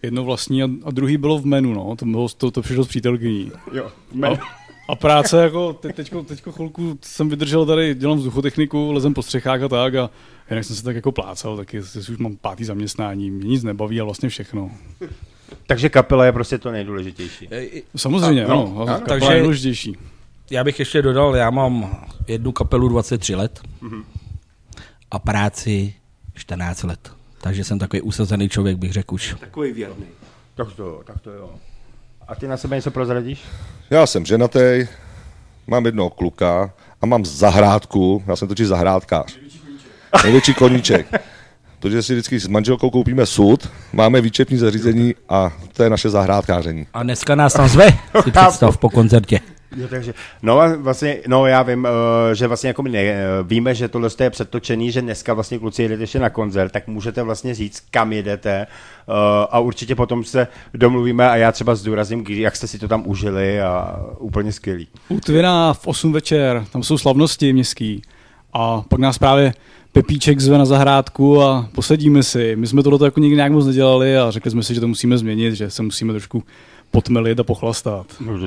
[0.02, 2.88] jedno vlastní a, a druhý bylo v menu, no, to, bylo, to, to přišlo s
[2.88, 3.52] přítelkyní.
[3.72, 4.32] Jo, men.
[4.32, 4.63] A
[4.94, 9.68] práce, jako te, teďko, teďko chvilku jsem vydržel tady, dělám vzduchotechniku, lezem po střechách a
[9.68, 10.10] tak a
[10.50, 14.04] jinak jsem se tak jako plácal, taky už mám pátý zaměstnání, mě nic nebaví a
[14.04, 14.70] vlastně všechno.
[15.66, 17.48] Takže kapela je prostě to nejdůležitější.
[17.96, 19.96] Samozřejmě, A- no, ano, ano, ano, takže- je důležitější.
[20.50, 23.60] Já bych ještě dodal, já mám jednu kapelu 23 let
[25.10, 25.94] a práci
[26.34, 27.12] 14 let.
[27.40, 29.36] Takže jsem takový usazený člověk, bych řekl už.
[29.40, 30.04] Takový věrný.
[30.54, 31.50] Tak to tak to jo.
[32.28, 33.44] A ty na sebe něco prozradíš?
[33.90, 34.86] Já jsem ženatý,
[35.66, 39.36] mám jednoho kluka a mám zahrádku, já jsem totiž zahrádkář.
[40.24, 41.06] Největší koníček.
[41.80, 46.86] Protože si vždycky s manželkou koupíme sud, máme výčepní zařízení a to je naše zahrádkáření.
[46.94, 47.90] A dneska nás tam zve,
[48.22, 49.40] si představ po koncertě.
[49.76, 53.26] Jo, takže, no a vlastně, no já vím, eh, že vlastně jako my ne, eh,
[53.42, 57.22] víme, že tohle je předtočený, že dneska vlastně kluci jedete ještě na koncert, tak můžete
[57.22, 58.66] vlastně říct, kam jedete eh,
[59.50, 63.62] a určitě potom se domluvíme a já třeba zdůrazním, jak jste si to tam užili
[63.62, 64.88] a úplně skvělý.
[65.08, 68.02] U Twina v 8 večer, tam jsou slavnosti městský
[68.52, 69.54] a pak nás právě
[69.92, 72.56] Pepíček zve na zahrádku a posedíme si.
[72.56, 75.18] My jsme tohle jako nikdy nějak moc nedělali a řekli jsme si, že to musíme
[75.18, 76.44] změnit, že se musíme trošku
[76.90, 78.06] potmelit a pochlastat.
[78.20, 78.38] No,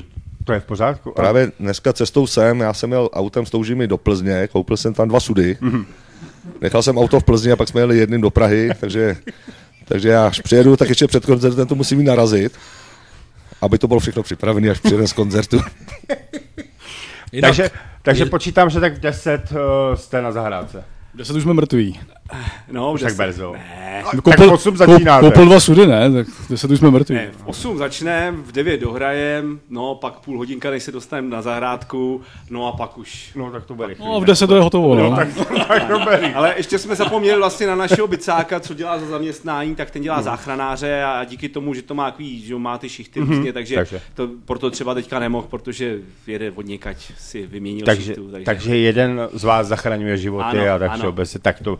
[0.47, 1.11] to je v pořádku.
[1.11, 5.07] Právě dneska cestou sem, já jsem jel autem s toužimi do Plzně, koupil jsem tam
[5.07, 5.57] dva sudy.
[6.61, 9.17] Nechal jsem auto v Plzni a pak jsme jeli jedným do Prahy, takže,
[9.85, 12.53] takže já až přijedu, tak ještě před koncertem to musím jít narazit,
[13.61, 15.59] aby to bylo všechno připravené, až přijedem z koncertu.
[17.31, 19.57] Jinak, takže, takže počítám, že tak v 10 uh,
[19.95, 20.83] jste na zahrádce.
[21.13, 21.99] Deset už jsme mrtví.
[22.71, 23.53] No, Už tak brzo.
[23.53, 25.25] Ne, tak v 8 začínáte.
[25.25, 26.11] Koupil dva sudy, ne?
[26.11, 27.15] Tak 10 už jsme mrtví.
[27.15, 31.41] Ne, v 8 začneme, v 9 dohrajem, no pak půl hodinka, než se dostaneme na
[31.41, 33.31] zahrádku, no a pak už.
[33.35, 34.05] No tak to bude rychlý.
[34.05, 35.15] No, v 10 to je hotovo, no.
[35.15, 35.27] tak,
[35.67, 36.17] tak to bude.
[36.35, 40.21] Ale ještě jsme zapomněli vlastně na našeho bicáka, co dělá za zaměstnání, tak ten dělá
[40.21, 44.01] záchranáře a díky tomu, že to má takový, že má ty šichty různě, takže, Takže.
[44.13, 48.29] to proto třeba teďka nemohl, protože jede od někať si vyměnil takže, šichtu.
[48.45, 50.97] takže jeden z vás zachraňuje životy Ano, a tak ano.
[50.99, 51.79] všeobecně, tak to,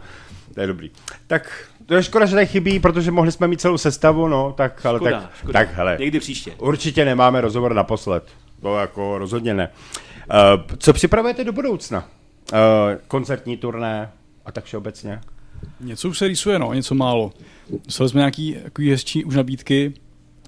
[0.54, 0.92] to je dobrý.
[1.28, 4.86] Tak to je škoda, že tady chybí, protože mohli jsme mít celou sestavu, no, tak,
[4.86, 5.54] ale Škoda, tak, škoda.
[5.60, 6.52] tak hele, Někdy příště.
[6.58, 8.24] určitě nemáme rozhovor naposled,
[8.62, 9.70] to jako rozhodně ne.
[10.60, 12.00] Uh, co připravujete do budoucna?
[12.54, 12.58] Uh,
[13.08, 14.12] koncertní turné
[14.46, 15.22] a tak všeobecně?
[15.80, 17.32] Něco už se rýsuje, no, něco málo.
[17.86, 19.94] Dostali jsme nějaký takový hezčí už nabídky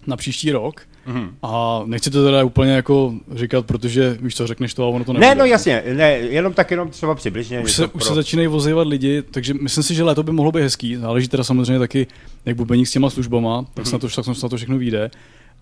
[0.08, 0.82] na příští rok.
[1.14, 1.36] Mm.
[1.44, 5.14] A nechci to teda úplně jako říkat, protože víš co, řekneš to a ono to
[5.14, 5.28] nebude.
[5.28, 7.60] Ne, no jasně, ne, jenom tak jenom třeba přibližně.
[7.60, 10.62] Už se, už se začínají vozejvat lidi, takže myslím si, že léto by mohlo být
[10.62, 10.96] hezký.
[10.96, 12.08] Záleží teda samozřejmě taky,
[12.46, 15.12] jak bubeník s těma službama, tak se na to, tak se na to všechno vyjde.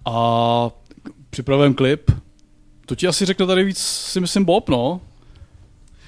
[0.06, 0.70] A
[1.30, 2.12] připravujeme klip.
[2.86, 5.02] To ti asi řekne tady víc, si myslím, Bob, no.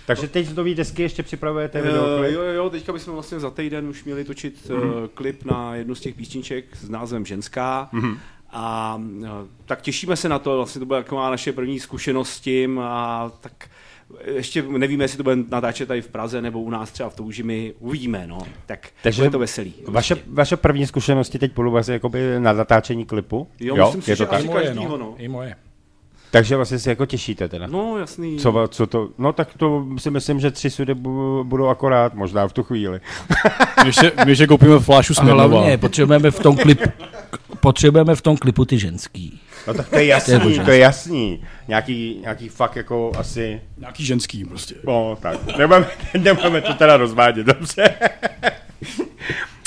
[0.07, 2.33] Takže teď z nový desky ještě připravujete Uh, videoklip?
[2.33, 4.79] jo, jo, teďka bychom vlastně za týden už měli točit uh,
[5.13, 7.89] klip na jednu z těch písniček s názvem Ženská.
[8.51, 9.27] A uh,
[9.65, 13.31] tak těšíme se na to, vlastně to bude taková naše první zkušenost s tím a
[13.41, 13.51] tak
[14.33, 17.73] ještě nevíme, jestli to bude natáčet tady v Praze nebo u nás třeba v Toužimi,
[17.79, 18.37] uvidíme, no.
[18.65, 19.73] Tak Takže bude to veselý.
[19.87, 23.47] Vaše, vaše první zkušenosti teď půjdu vlastně jakoby na natáčení klipu?
[23.59, 24.39] Jo, myslím si, je že to tak?
[24.39, 25.13] asi každýho, no.
[25.17, 25.55] I moje.
[26.31, 27.67] Takže vlastně si jako těšíte teda.
[27.67, 28.37] No, jasný.
[28.39, 32.47] Co, co to, no tak to si myslím, že tři sudy bu- budou akorát, možná
[32.47, 32.99] v tu chvíli.
[33.83, 35.47] My ještě, my ještě koupíme flášu A Smirnova.
[35.59, 36.89] hlavně potřebujeme v tom klipu,
[37.59, 39.39] potřebujeme v tom klipu ty ženský.
[39.67, 41.43] No tak to je jasný, To je to je jasný.
[41.67, 44.75] Nějaký, nějaký fakt jako asi, Nějaký ženský prostě.
[44.83, 45.87] no tak, nebudeme,
[46.19, 47.95] nebudeme to teda rozvádět, dobře.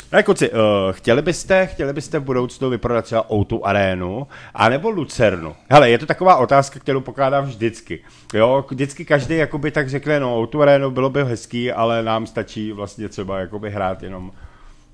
[0.09, 0.57] Tak kluci, uh,
[0.91, 5.55] chtěli byste, chtěli byste v budoucnu vyprodat třeba O2 arénu, anebo Lucernu?
[5.69, 8.03] Hele, je to taková otázka, kterou pokládám vždycky.
[8.33, 12.71] Jo, vždycky každý jakoby tak řekne, no O2 arénu bylo by hezký, ale nám stačí
[12.71, 14.31] vlastně třeba jakoby hrát jenom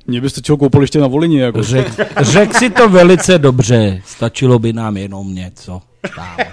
[0.07, 1.63] Mě byste čeho koupil ještě na Volině, jako.
[1.63, 1.87] Řek,
[2.21, 5.81] řek si to velice dobře, stačilo by nám jenom něco.
[6.15, 6.43] Kámo.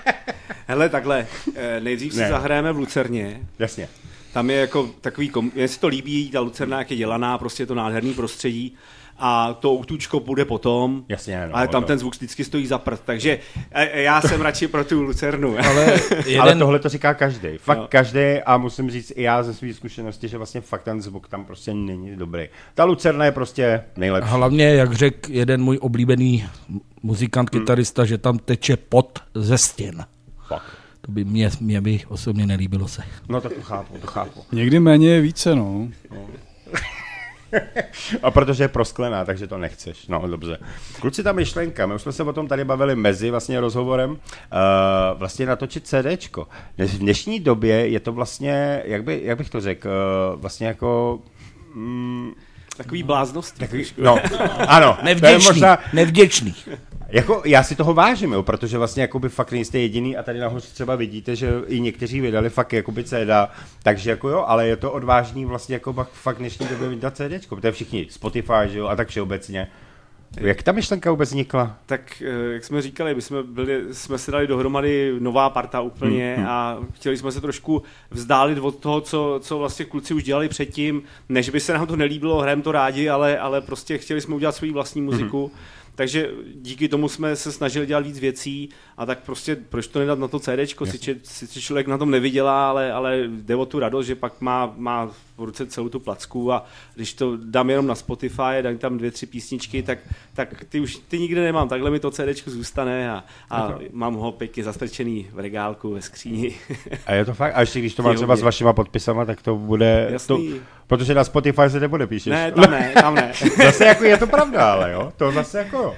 [0.67, 2.29] Hele, takhle, eh, nejdřív si Ne.
[2.29, 3.41] zahrajeme v Lucerně.
[3.59, 3.89] Jasně.
[4.33, 5.51] Tam je jako takový, kom...
[5.55, 8.75] mně se to líbí, ta Lucerna, jak je dělaná, prostě je to nádherný prostředí
[9.19, 11.87] a to outučko bude potom, Jasně, no, ale tam no.
[11.87, 13.39] ten zvuk vždycky stojí za prd, takže
[13.71, 15.59] eh, já jsem radši pro tu Lucernu.
[15.67, 16.41] Ale Jeden...
[16.41, 17.49] Ale tohle to říká každý.
[17.59, 17.87] Fakt Jo.
[17.89, 21.45] každý a musím říct i já ze své zkušenosti, že vlastně fakt ten zvuk tam
[21.45, 22.49] prostě není dobrý.
[22.75, 24.31] Ta Lucerna je prostě nejlepší.
[24.31, 26.45] hlavně, jak řekl jeden můj oblíbený
[27.03, 30.05] muzikant, kytarista, že tam teče pot ze stěn.
[30.49, 30.63] Fakt.
[31.01, 33.03] To by mě, mě by osobně nelíbilo se.
[33.29, 34.41] No tak to chápu, to chápu.
[34.53, 35.89] Někdy méně je více, no.
[38.23, 40.07] A protože je prosklená, takže to nechceš.
[40.07, 40.59] No, dobře.
[41.01, 44.17] Kluci, ta myšlenka, my už jsme se o tom tady bavili mezi vlastně rozhovorem, uh,
[45.15, 46.49] vlastně natočit CDčko.
[46.79, 51.21] V dnešní době je to vlastně, jak, by, jak bych to řekl, uh, vlastně jako...
[51.75, 52.33] Mm,
[52.77, 53.59] Takový bláznost.
[53.59, 54.19] takový, no,
[54.69, 56.55] ano, to je Nevděčný, možná, nevděčný.
[57.09, 60.69] Jako, já si toho vážím, jo, protože vlastně jakoby fakt nejste jediný a tady nahoře
[60.75, 63.31] třeba vidíte, že i někteří vydali fakt jakoby CD,
[63.83, 67.67] takže jako jo, ale je to odvážný vlastně jako fakt dnešní době vydat CD, to
[67.67, 69.69] je všichni Spotify, že jo, a tak všeobecně.
[70.41, 71.77] Jak ta myšlenka vůbec vznikla?
[71.87, 76.35] Tak, eh, jak jsme říkali, my jsme, byli, jsme se dali dohromady nová parta úplně
[76.37, 80.49] Hmm, a chtěli jsme se trošku vzdálit od toho, co, co vlastně kluci už dělali
[80.49, 81.03] předtím.
[81.29, 84.55] Než by se nám to nelíbilo, hrajeme to rádi, ale, ale prostě chtěli jsme udělat
[84.55, 85.51] svou vlastní Hmm.
[85.97, 90.19] Takže díky tomu jsme se snažili dělat víc věcí a tak prostě proč to nedat
[90.19, 94.07] na to CDčko, sice, sice člověk na tom nevydělá, ale, ale jde o tu radost,
[94.07, 97.95] že pak má, má v ruce celou tu placku a když to dám jenom na
[97.95, 99.99] Spotify, dám tam dvě, tři písničky, tak,
[100.35, 104.33] tak ty už ty nikde nemám, takhle mi to CDčko zůstane a, a mám ho
[104.33, 106.55] pěkně zastrčený v regálku, ve skříni.
[107.07, 109.57] A je to fakt, a ještě když to má třeba s vašima podpisama, tak to
[109.57, 110.61] bude, to, Jasný.
[110.87, 112.31] protože na Spotify se nebude píšeš.
[112.31, 113.33] ne, tam ne, tam ne.
[113.65, 115.95] Zase jako je to pravda, ale jo, to zase jako.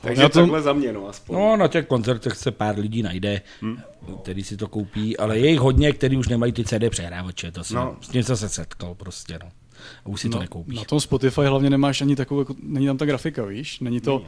[0.00, 1.36] Takže Já to- takhle za mě, no aspoň.
[1.36, 3.40] No, na těch koncertech se pár lidí najde,
[4.22, 7.64] který si to koupí, ale je jich hodně, který už nemají ty CD přehrávače, to
[7.64, 7.84] jsem, No.
[7.84, 7.96] no.
[8.00, 9.48] s tím jsem se setkal prostě, no.
[10.04, 10.76] A už si to nekoupí.
[10.76, 13.80] Na tom Spotify hlavně nemáš ani takovou, jako, není tam ta grafika, víš?
[13.80, 14.22] Není to...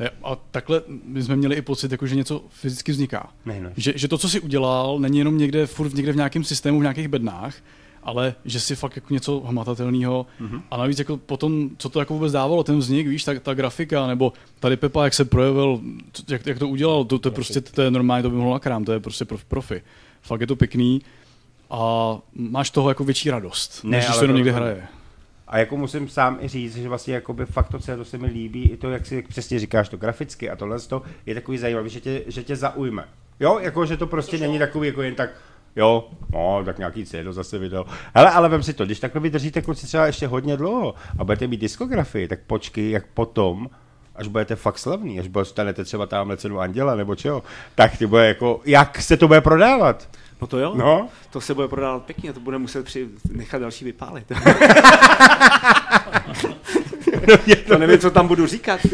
[0.00, 3.32] Eh, A takhle my jsme měli i pocit, jako, že něco fyzicky vzniká.
[3.44, 3.70] Ne, no.
[3.76, 6.82] Že, že to, co jsi udělal, není jenom někde, furt někde v nějakém systému, v
[6.82, 7.54] nějakých bednách,
[8.06, 10.26] ale že si fakt jako něco hmatatelného.
[10.40, 10.62] Mm-hmm.
[10.70, 14.06] A navíc jako potom, co to jako vůbec dávalo, ten vznik, víš, ta, ta grafika,
[14.06, 15.80] nebo tady Pepa, jak se projevil,
[16.28, 18.58] jak, jak to udělal, to, to je prostě, to je normálně, to by mohlo na
[18.58, 19.82] krám, to je prostě prof, profi.
[20.22, 21.02] Fakt je to pěkný
[21.70, 24.86] a máš toho jako větší radost, Ne, než když to jenom to- někde hraje.
[25.48, 28.62] A jako musím sám i říct, že vlastně jakoby fakt to, co se mi líbí,
[28.62, 31.90] i to, jak si jak přesně říkáš, to graficky a tohle to je takový zajímavý,
[31.90, 33.04] že tě, že tě zaujme.
[33.40, 35.30] Jo, jako, že to prostě není takový jako jen tak,
[35.76, 37.86] jo, no, tak nějaký CD zase vydal.
[38.14, 41.46] Hele, ale vem si to, když takhle vydržíte kluci třeba ještě hodně dlouho a budete
[41.46, 43.70] mít diskografii, tak počkej, jak potom,
[44.14, 47.42] až budete fakt slavný, až dostanete třeba tamhle cenu Anděla nebo čeho,
[47.74, 50.08] tak ty bude jako, jak se to bude prodávat?
[50.40, 51.08] No to jo, No.
[51.30, 53.08] to se bude prodávat pěkně, to bude muset při...
[53.32, 54.26] nechat další vypálit.
[57.68, 58.80] to nevím, co tam budu říkat.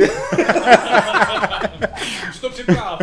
[2.31, 2.99] Už to připrav.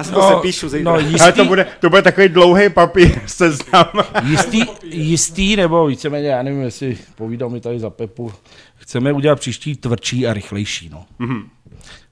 [0.00, 0.84] Já si to se píšu zítra.
[0.84, 3.86] no Ale jistý, to bude, to bude takový dlouhý papír, seznam.
[4.22, 8.32] jistý, jistý, nebo víceméně, já nevím, jestli povídal mi tady za Pepu,
[8.76, 10.88] chceme udělat příští tvrdší a rychlejší.
[10.88, 11.06] No.
[11.20, 11.44] Mm-hmm.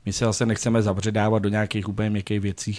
[0.07, 2.79] My se zase nechceme zabředávat do nějakých úplně měkkých věcí.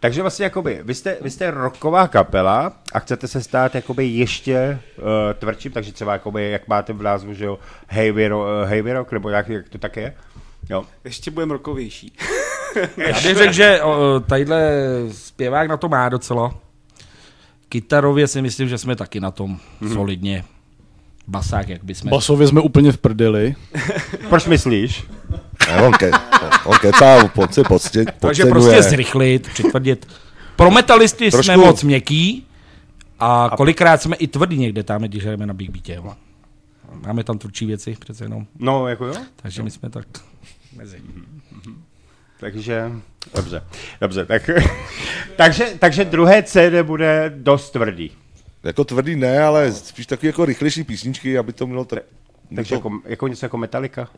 [0.00, 4.78] Takže vlastně jakoby, vy jste, vy jste rocková kapela a chcete se stát jakoby ještě
[4.98, 5.04] uh,
[5.38, 9.12] tvrdším, takže třeba jakoby, jak máte v názvu, že jo, heavy, ro, uh, heavy rock,
[9.12, 10.14] nebo jak, jak to tak je?
[10.70, 10.84] Jo.
[11.04, 12.12] Ještě budeme rokovější.
[12.96, 14.72] Já bych řekl, že o, tadyhle
[15.12, 16.54] zpěvák na to má docela.
[17.68, 19.92] Kytarově si myslím, že jsme taky na tom mm-hmm.
[19.92, 20.44] solidně.
[21.28, 22.10] Basák, jak bychom...
[22.10, 23.54] Basově jsme úplně v prdeli.
[24.28, 25.04] Proč myslíš?
[25.68, 26.10] Ne, on, ke,
[26.64, 30.08] on kecá, pod podstě, Takže prostě zrychlit, přitvrdit.
[30.56, 32.46] Pro metalisty Trošku- jsme moc měkký
[33.20, 35.94] a kolikrát jsme i tvrdí někde tam, když hrajeme na Big Beatě.
[35.94, 36.14] jo.
[37.06, 39.14] Máme tam tvrdší věci přece jenom, No, jako jo.
[39.36, 40.06] takže my jsme tak
[40.76, 41.02] mezi.
[42.40, 42.92] Takže,
[43.34, 43.64] dobře,
[44.00, 44.50] dobře, tak,
[45.36, 48.12] takže, takže druhé CD bude dost tvrdý.
[48.64, 52.02] Jako tvrdý ne, ale spíš takový jako rychlejší písničky, aby to mělo tak...
[52.54, 54.08] Takže jako, jako, jako něco jako Metallica.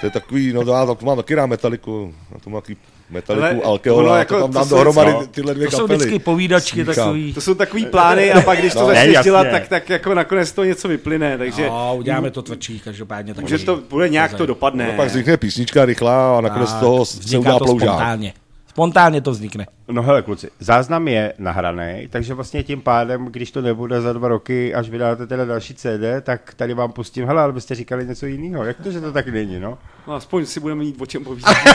[0.00, 2.76] to je takový, no to já to mám taky rád metaliku, na to mám taky
[3.10, 5.26] metaliku, Ale alkohol, ono a jako- to tam to dám jsou- dohromady no.
[5.26, 5.96] tyhle dvě To jsou kapely.
[5.98, 6.94] vždycky povídačky Smíchám.
[6.94, 7.32] takový.
[7.34, 10.14] To jsou takový plány a pak když to No, ne, začneš dělat, tak, tak jako
[10.14, 13.48] nakonec to něco vyplyne, takže No, uděláme to tvrdší, každopádně taky.
[13.48, 14.86] že to bude nějak to dopadne.
[14.86, 17.88] No, pak vznikne písnička rychlá a nakonec z Tak, toho se udělá to ploužák.
[17.88, 18.32] spontánně.
[18.78, 19.66] Spontánně to vznikne.
[19.88, 24.28] No hele kluci, záznam je nahraný, takže vlastně tím pádem, když to nebude za dva
[24.28, 28.26] roky, až vydáte teda další CD, tak tady vám pustím, hele, ale byste říkali něco
[28.26, 28.64] jiného.
[28.64, 29.78] Jak to, že to tak není, no?
[30.06, 31.56] No, aspoň si budeme mít o čem povídat.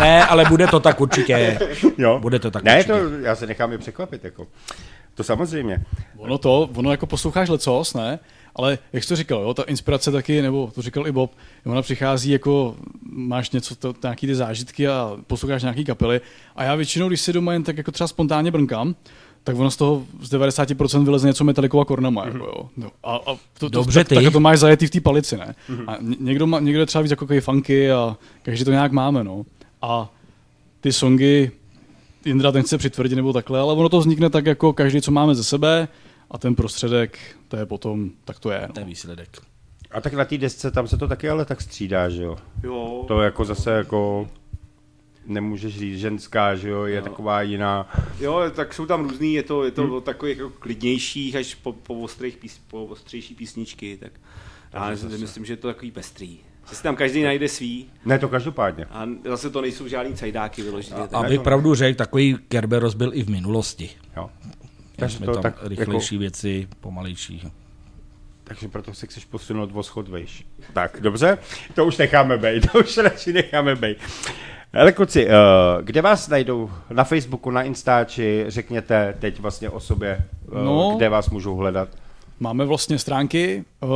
[0.00, 1.58] Ne, ale bude to tak určitě.
[1.98, 2.18] Jo?
[2.20, 2.92] Bude to tak Ne, určitě.
[2.92, 4.46] to, já se nechám je překvapit, jako.
[5.14, 5.78] To samozřejmě.
[6.18, 8.18] Ono to, ono jako posloucháš lecos, ne?
[8.56, 11.32] Ale jak jsi to říkal, jo, ta inspirace taky, nebo to říkal i Bob,
[11.66, 12.76] ona přichází jako,
[13.12, 16.20] máš něco, to, nějaký ty zážitky a posloucháš nějaký kapely
[16.56, 18.94] a já většinou, když si doma jen tak jako třeba spontánně brnkám,
[19.44, 22.24] tak ono z toho z 90% vyleze něco metalikou a kornama.
[22.24, 22.68] Jako, jo.
[22.76, 24.14] No, a, a to, to, Dobře, tak, ty.
[24.14, 25.54] tak to máš zajetý v té palici, ne?
[25.86, 29.24] A ně- někdo, má, někdo je třeba víc jako funky a každý to nějak máme,
[29.24, 29.42] no.
[29.82, 30.12] A
[30.80, 31.50] ty songy,
[32.24, 35.34] Jindra ten chce přitvrdit nebo takhle, ale ono to vznikne tak jako každý, co máme
[35.34, 35.88] ze sebe
[36.30, 37.18] a ten prostředek,
[37.50, 38.68] to je potom, tak to je.
[38.74, 38.88] Ten No.
[38.88, 39.28] výsledek.
[39.90, 42.36] A tak na té desce tam se to taky ale tak střídá, že jo?
[42.62, 44.28] Jo, To jako zase jako
[45.26, 47.88] nemůžeš říct ženská, že jo, je taková jiná.
[48.20, 50.02] jo, tak jsou tam různý, je to, je to Hmm.
[50.02, 54.12] takových jako klidnějších až po, po, ostrých pís, po ostřejší písničky, tak
[54.72, 56.38] já si myslím, že je to takový pestrý.
[56.70, 58.84] Že si tam každý najde svý Ne, to každopádně.
[58.84, 60.96] a zase to nejsou žádný cajdáky vyloženě.
[61.00, 63.90] tak- Abych pravdu řekl, takový Kerberos byl i v minulosti.
[64.16, 64.30] Jo.
[65.00, 67.48] Takže jsme to tam tak rychlejší jako- věci, pomalejší.
[68.44, 70.46] Takže proto se chceš posunout o schod vejš.
[70.72, 71.38] Tak, dobře,
[71.74, 73.98] to už necháme bejt, to už radši necháme bejt.
[74.72, 75.32] Ale kluci, uh,
[75.82, 76.70] kde vás najdou?
[76.90, 80.18] Na Facebooku, na Instači, řekněte teď vlastně o sobě,
[80.52, 80.94] uh, No.
[80.96, 81.88] kde vás můžou hledat.
[82.40, 83.90] Máme vlastně stránky uh,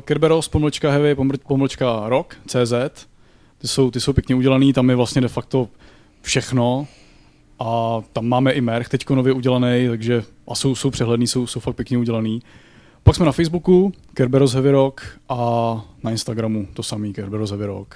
[0.00, 2.72] Kerberos, pomlčka heavy, pomlčka rock, CZ.
[3.58, 5.68] Ty jsou, ty jsou pěkně udělaný, tam je vlastně de facto
[6.22, 6.86] všechno.
[7.58, 11.60] A tam máme i merch teď nově udělaný, takže a jsou, jsou přehledný, jsou, jsou
[11.60, 12.42] fakt pěkně udělaný.
[13.02, 15.36] Pak jsme na Facebooku, Kerberos Heavy Rock a
[16.02, 17.94] na Instagramu to samý, Kerberos Heavy Rock.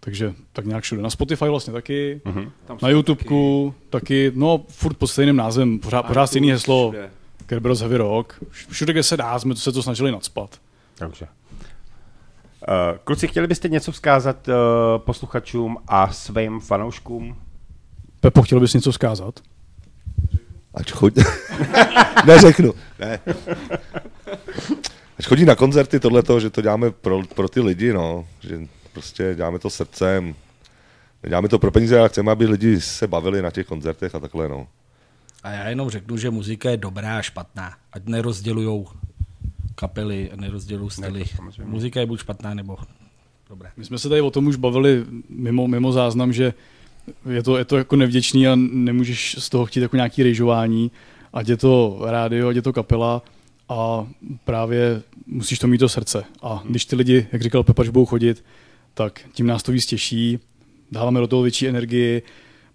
[0.00, 1.02] Takže tak nějak všude.
[1.02, 2.50] Na Spotify vlastně taky, Mhm.
[2.64, 7.10] Tam na YouTubeku taky, no furt pod stejným názvem, pořád, pořád stejný heslo, všude.
[7.46, 8.44] Kerberos Heavy Rock.
[8.50, 10.60] Všude, kde se dá, jsme se to snažili nadspat.
[11.00, 11.28] Dobře.
[12.68, 14.54] Uh, kluci, chtěli byste něco vzkázat uh,
[14.98, 17.36] posluchačům a svým fanouškům?
[18.22, 19.40] Pepo, chtěl bys něco vzkázat?
[20.74, 21.22] Ať chodí...
[22.26, 22.74] Neřeknu.
[22.98, 23.20] Ne.
[25.18, 28.26] Ať chodí na koncerty tohleto, že to děláme pro, pro ty lidi, no.
[28.40, 28.60] Že
[28.92, 30.34] prostě děláme to srdcem.
[31.28, 34.48] Děláme to pro peníze, ale chceme, aby lidi se bavili na těch koncertech a takhle,
[34.48, 34.66] no.
[35.42, 37.74] A já jenom řeknu, že muzika je dobrá a špatná.
[37.92, 38.86] Ať nerozdělujou
[39.74, 41.24] kapely, nerozdělují styly.
[41.36, 41.70] samozřejmě.
[41.70, 42.78] Muzika je buď špatná, nebo
[43.48, 43.70] dobrá.
[43.76, 46.54] My jsme se tady o tom už bavili mimo, mimo záznam, že
[47.30, 50.90] je to, je to jako nevděčný a nemůžeš z toho chtít jako nějaký rejžování,
[51.32, 53.22] ať je to rádio, ať je to kapela,
[53.68, 54.06] a
[54.44, 56.24] právě musíš to mít do srdce.
[56.42, 58.44] A když ty lidi, jak říkal Pepa, že budou chodit,
[58.94, 60.38] tak tím nás to víc těší,
[60.90, 62.22] dáváme do toho větší energii,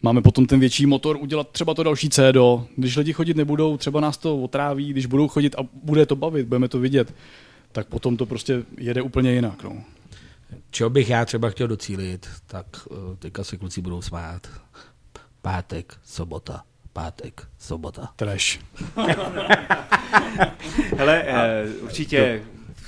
[0.02, 2.68] máme potom ten větší motor udělat třeba to další CDO.
[2.76, 6.48] Když lidi chodit nebudou, třeba nás to otráví, když budou chodit a bude to bavit,
[6.48, 7.14] budeme to vidět,
[7.72, 9.64] tak potom to prostě jede úplně jinak.
[9.64, 9.78] No.
[10.70, 14.48] Čeho bych já třeba chtěl docílit, tak uh, teďka se kluci budou smát.
[15.42, 18.14] Pátek, sobota, pátek, sobota.
[18.16, 18.60] Trash.
[20.98, 22.44] Hele, eh, určitě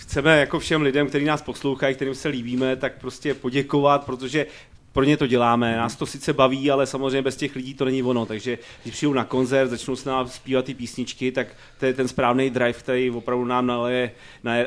[0.09, 4.45] chceme jako všem lidem, kteří nás poslouchají, kterým se líbíme, tak prostě poděkovat, protože
[4.91, 8.03] pro ně to děláme, nás to sice baví, ale samozřejmě bez těch lidí to není
[8.03, 11.47] ono, takže když přijdu na koncert, začnou se nám zpívat ty písničky, tak
[11.79, 14.11] to je ten správný drive, který opravdu nám naleje,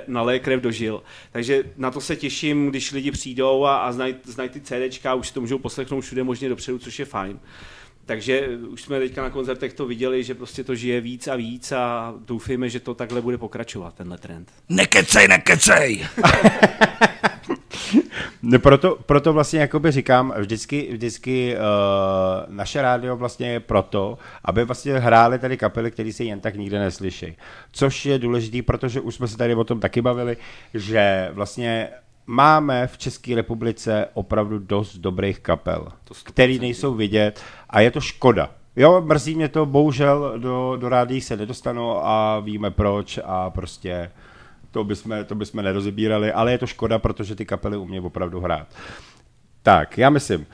[0.06, 1.02] naleje krev do žil.
[1.32, 5.28] Takže na to se těším, když lidi přijdou a, a znají, znají ty CDčka, už
[5.28, 7.40] si to můžou poslechnout všude možně dopředu, což je fajn.
[8.06, 11.72] Takže už jsme teďka na koncertech to viděli, že prostě to žije víc a víc
[11.72, 14.52] a doufejme, že to takhle bude pokračovat, tenhle trend.
[14.68, 16.06] Nekecej, nekecej!
[18.42, 24.64] No proto, proto vlastně jakoby říkám, vždycky, vždycky uh, naše rádio vlastně je proto, aby
[24.64, 27.36] vlastně hrály tady kapely, které se jen tak nikde neslyší.
[27.72, 30.36] Což je důležité, protože už jsme se tady o tom taky bavili,
[30.74, 31.88] že vlastně
[32.26, 35.88] máme v České republice opravdu dost dobrých kapel,
[36.24, 38.50] který nejsou vidět a je to škoda.
[38.76, 44.10] Jo, mrzí mě to, bohužel do, do rádií se nedostanou a víme proč a prostě
[44.72, 48.66] to bychom, to bychom nerozebírali, ale je to škoda, protože ty kapely umějí opravdu hrát.
[49.62, 50.46] Tak, já myslím,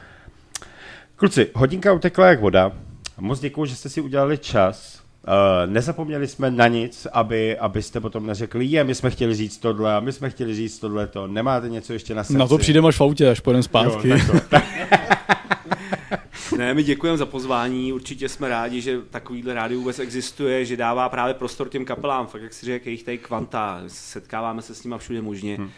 [1.17, 2.73] kluci, hodinka utekla jak voda,
[3.21, 8.27] moc děkuji, že jste si udělali čas, Uh, nezapomněli jsme na nic, aby, abyste potom
[8.27, 11.27] neřekli, je, my jsme chtěli říct tohle a my jsme chtěli říct tohle to.
[11.27, 12.39] Nemáte něco ještě na srdci?
[12.39, 14.09] Na to přijdeme až v autě, až půjdeme zpátky.
[14.09, 14.19] Jo,
[16.57, 21.09] ne, my děkujeme za pozvání, určitě jsme rádi, že takovýhle rádio vůbec existuje, že dává
[21.09, 24.95] právě prostor těm kapelám, fakt jak si řekl, jich tady kvanta, setkáváme se s nimi
[24.99, 25.57] všude možně.
[25.57, 25.71] Hmm.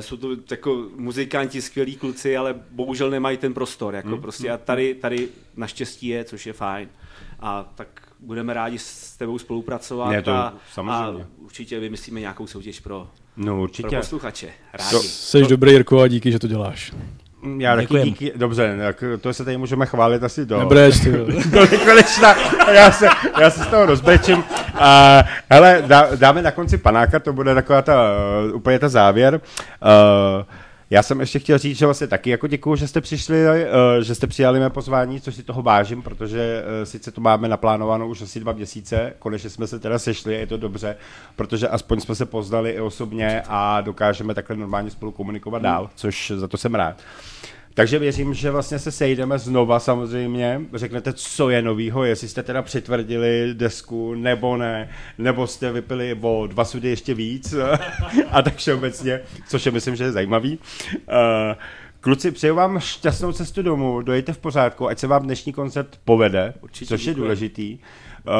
[0.00, 4.20] Jsou to jako muzikanti, skvělí kluci, ale bohužel nemají ten prostor, jako hmm.
[4.20, 6.88] prostě a tady, tady naštěstí je, což je fajn.
[7.40, 7.88] A tak
[8.20, 11.22] budeme rádi s tebou spolupracovat ne, to, a, samozřejmě.
[11.22, 13.88] a určitě vymyslíme nějakou soutěž pro, no, určitě.
[13.88, 14.52] pro posluchače.
[14.72, 14.90] Rádi.
[14.90, 16.92] To, Jsi dobrý, Jirko, a díky, že to děláš.
[17.58, 20.58] Já taky díky, dobře, tak to se tady můžeme chválit asi do...
[20.58, 21.10] Nebreč, ty.
[21.50, 22.34] do nekonečna,
[22.72, 23.08] já se,
[23.40, 24.38] já se z toho rozbrečím.
[24.38, 24.44] Uh,
[25.50, 27.94] hele, dá, dáme na konci panáka, to bude taková ta,
[28.48, 29.34] uh, úplně ta závěr.
[29.34, 30.44] Uh,
[30.90, 34.14] já jsem ještě chtěl říct, že vlastně taky jako děkuju, že jste přišli, uh, že
[34.14, 38.22] jste přijali mé pozvání, což si toho vážím, protože uh, sice to máme naplánováno už
[38.22, 40.96] asi dva měsíce, konečně jsme se teda sešli, je to dobře,
[41.36, 46.32] protože aspoň jsme se poznali i osobně a dokážeme takhle normálně spolu komunikovat dál, což
[46.36, 46.96] za to jsem rád.
[47.74, 52.62] Takže věřím, že vlastně se sejdeme znova samozřejmě, řeknete, co je novýho, jestli jste teda
[52.62, 57.54] přitvrdili desku, nebo ne, nebo jste vypili o dva sudy ještě víc
[58.30, 60.58] a tak všeobecně, což je myslím, že je zajímavý.
[60.94, 61.04] Uh,
[62.00, 66.54] Kluci, přeju vám šťastnou cestu domů, dojďte v pořádku, ať se vám dnešní koncert povede,
[66.62, 67.10] Určitě což děkuji.
[67.10, 67.78] je důležitý.
[68.28, 68.34] Uh,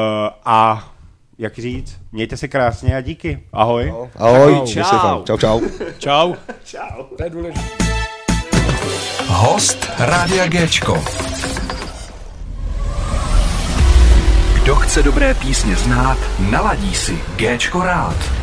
[0.45, 0.91] a
[1.37, 3.43] jak říct, mějte se krásně a díky.
[3.53, 3.93] Ahoj.
[4.15, 5.23] Ahoj, Ahoj čau.
[5.23, 5.61] Čau, čau.
[5.99, 6.33] čau.
[6.63, 7.03] čau.
[7.17, 8.00] To je důležité.
[9.31, 11.03] Host Rádia Géčko.
[14.53, 18.40] Kdo chce dobré písně znát, naladí si Géčko rád.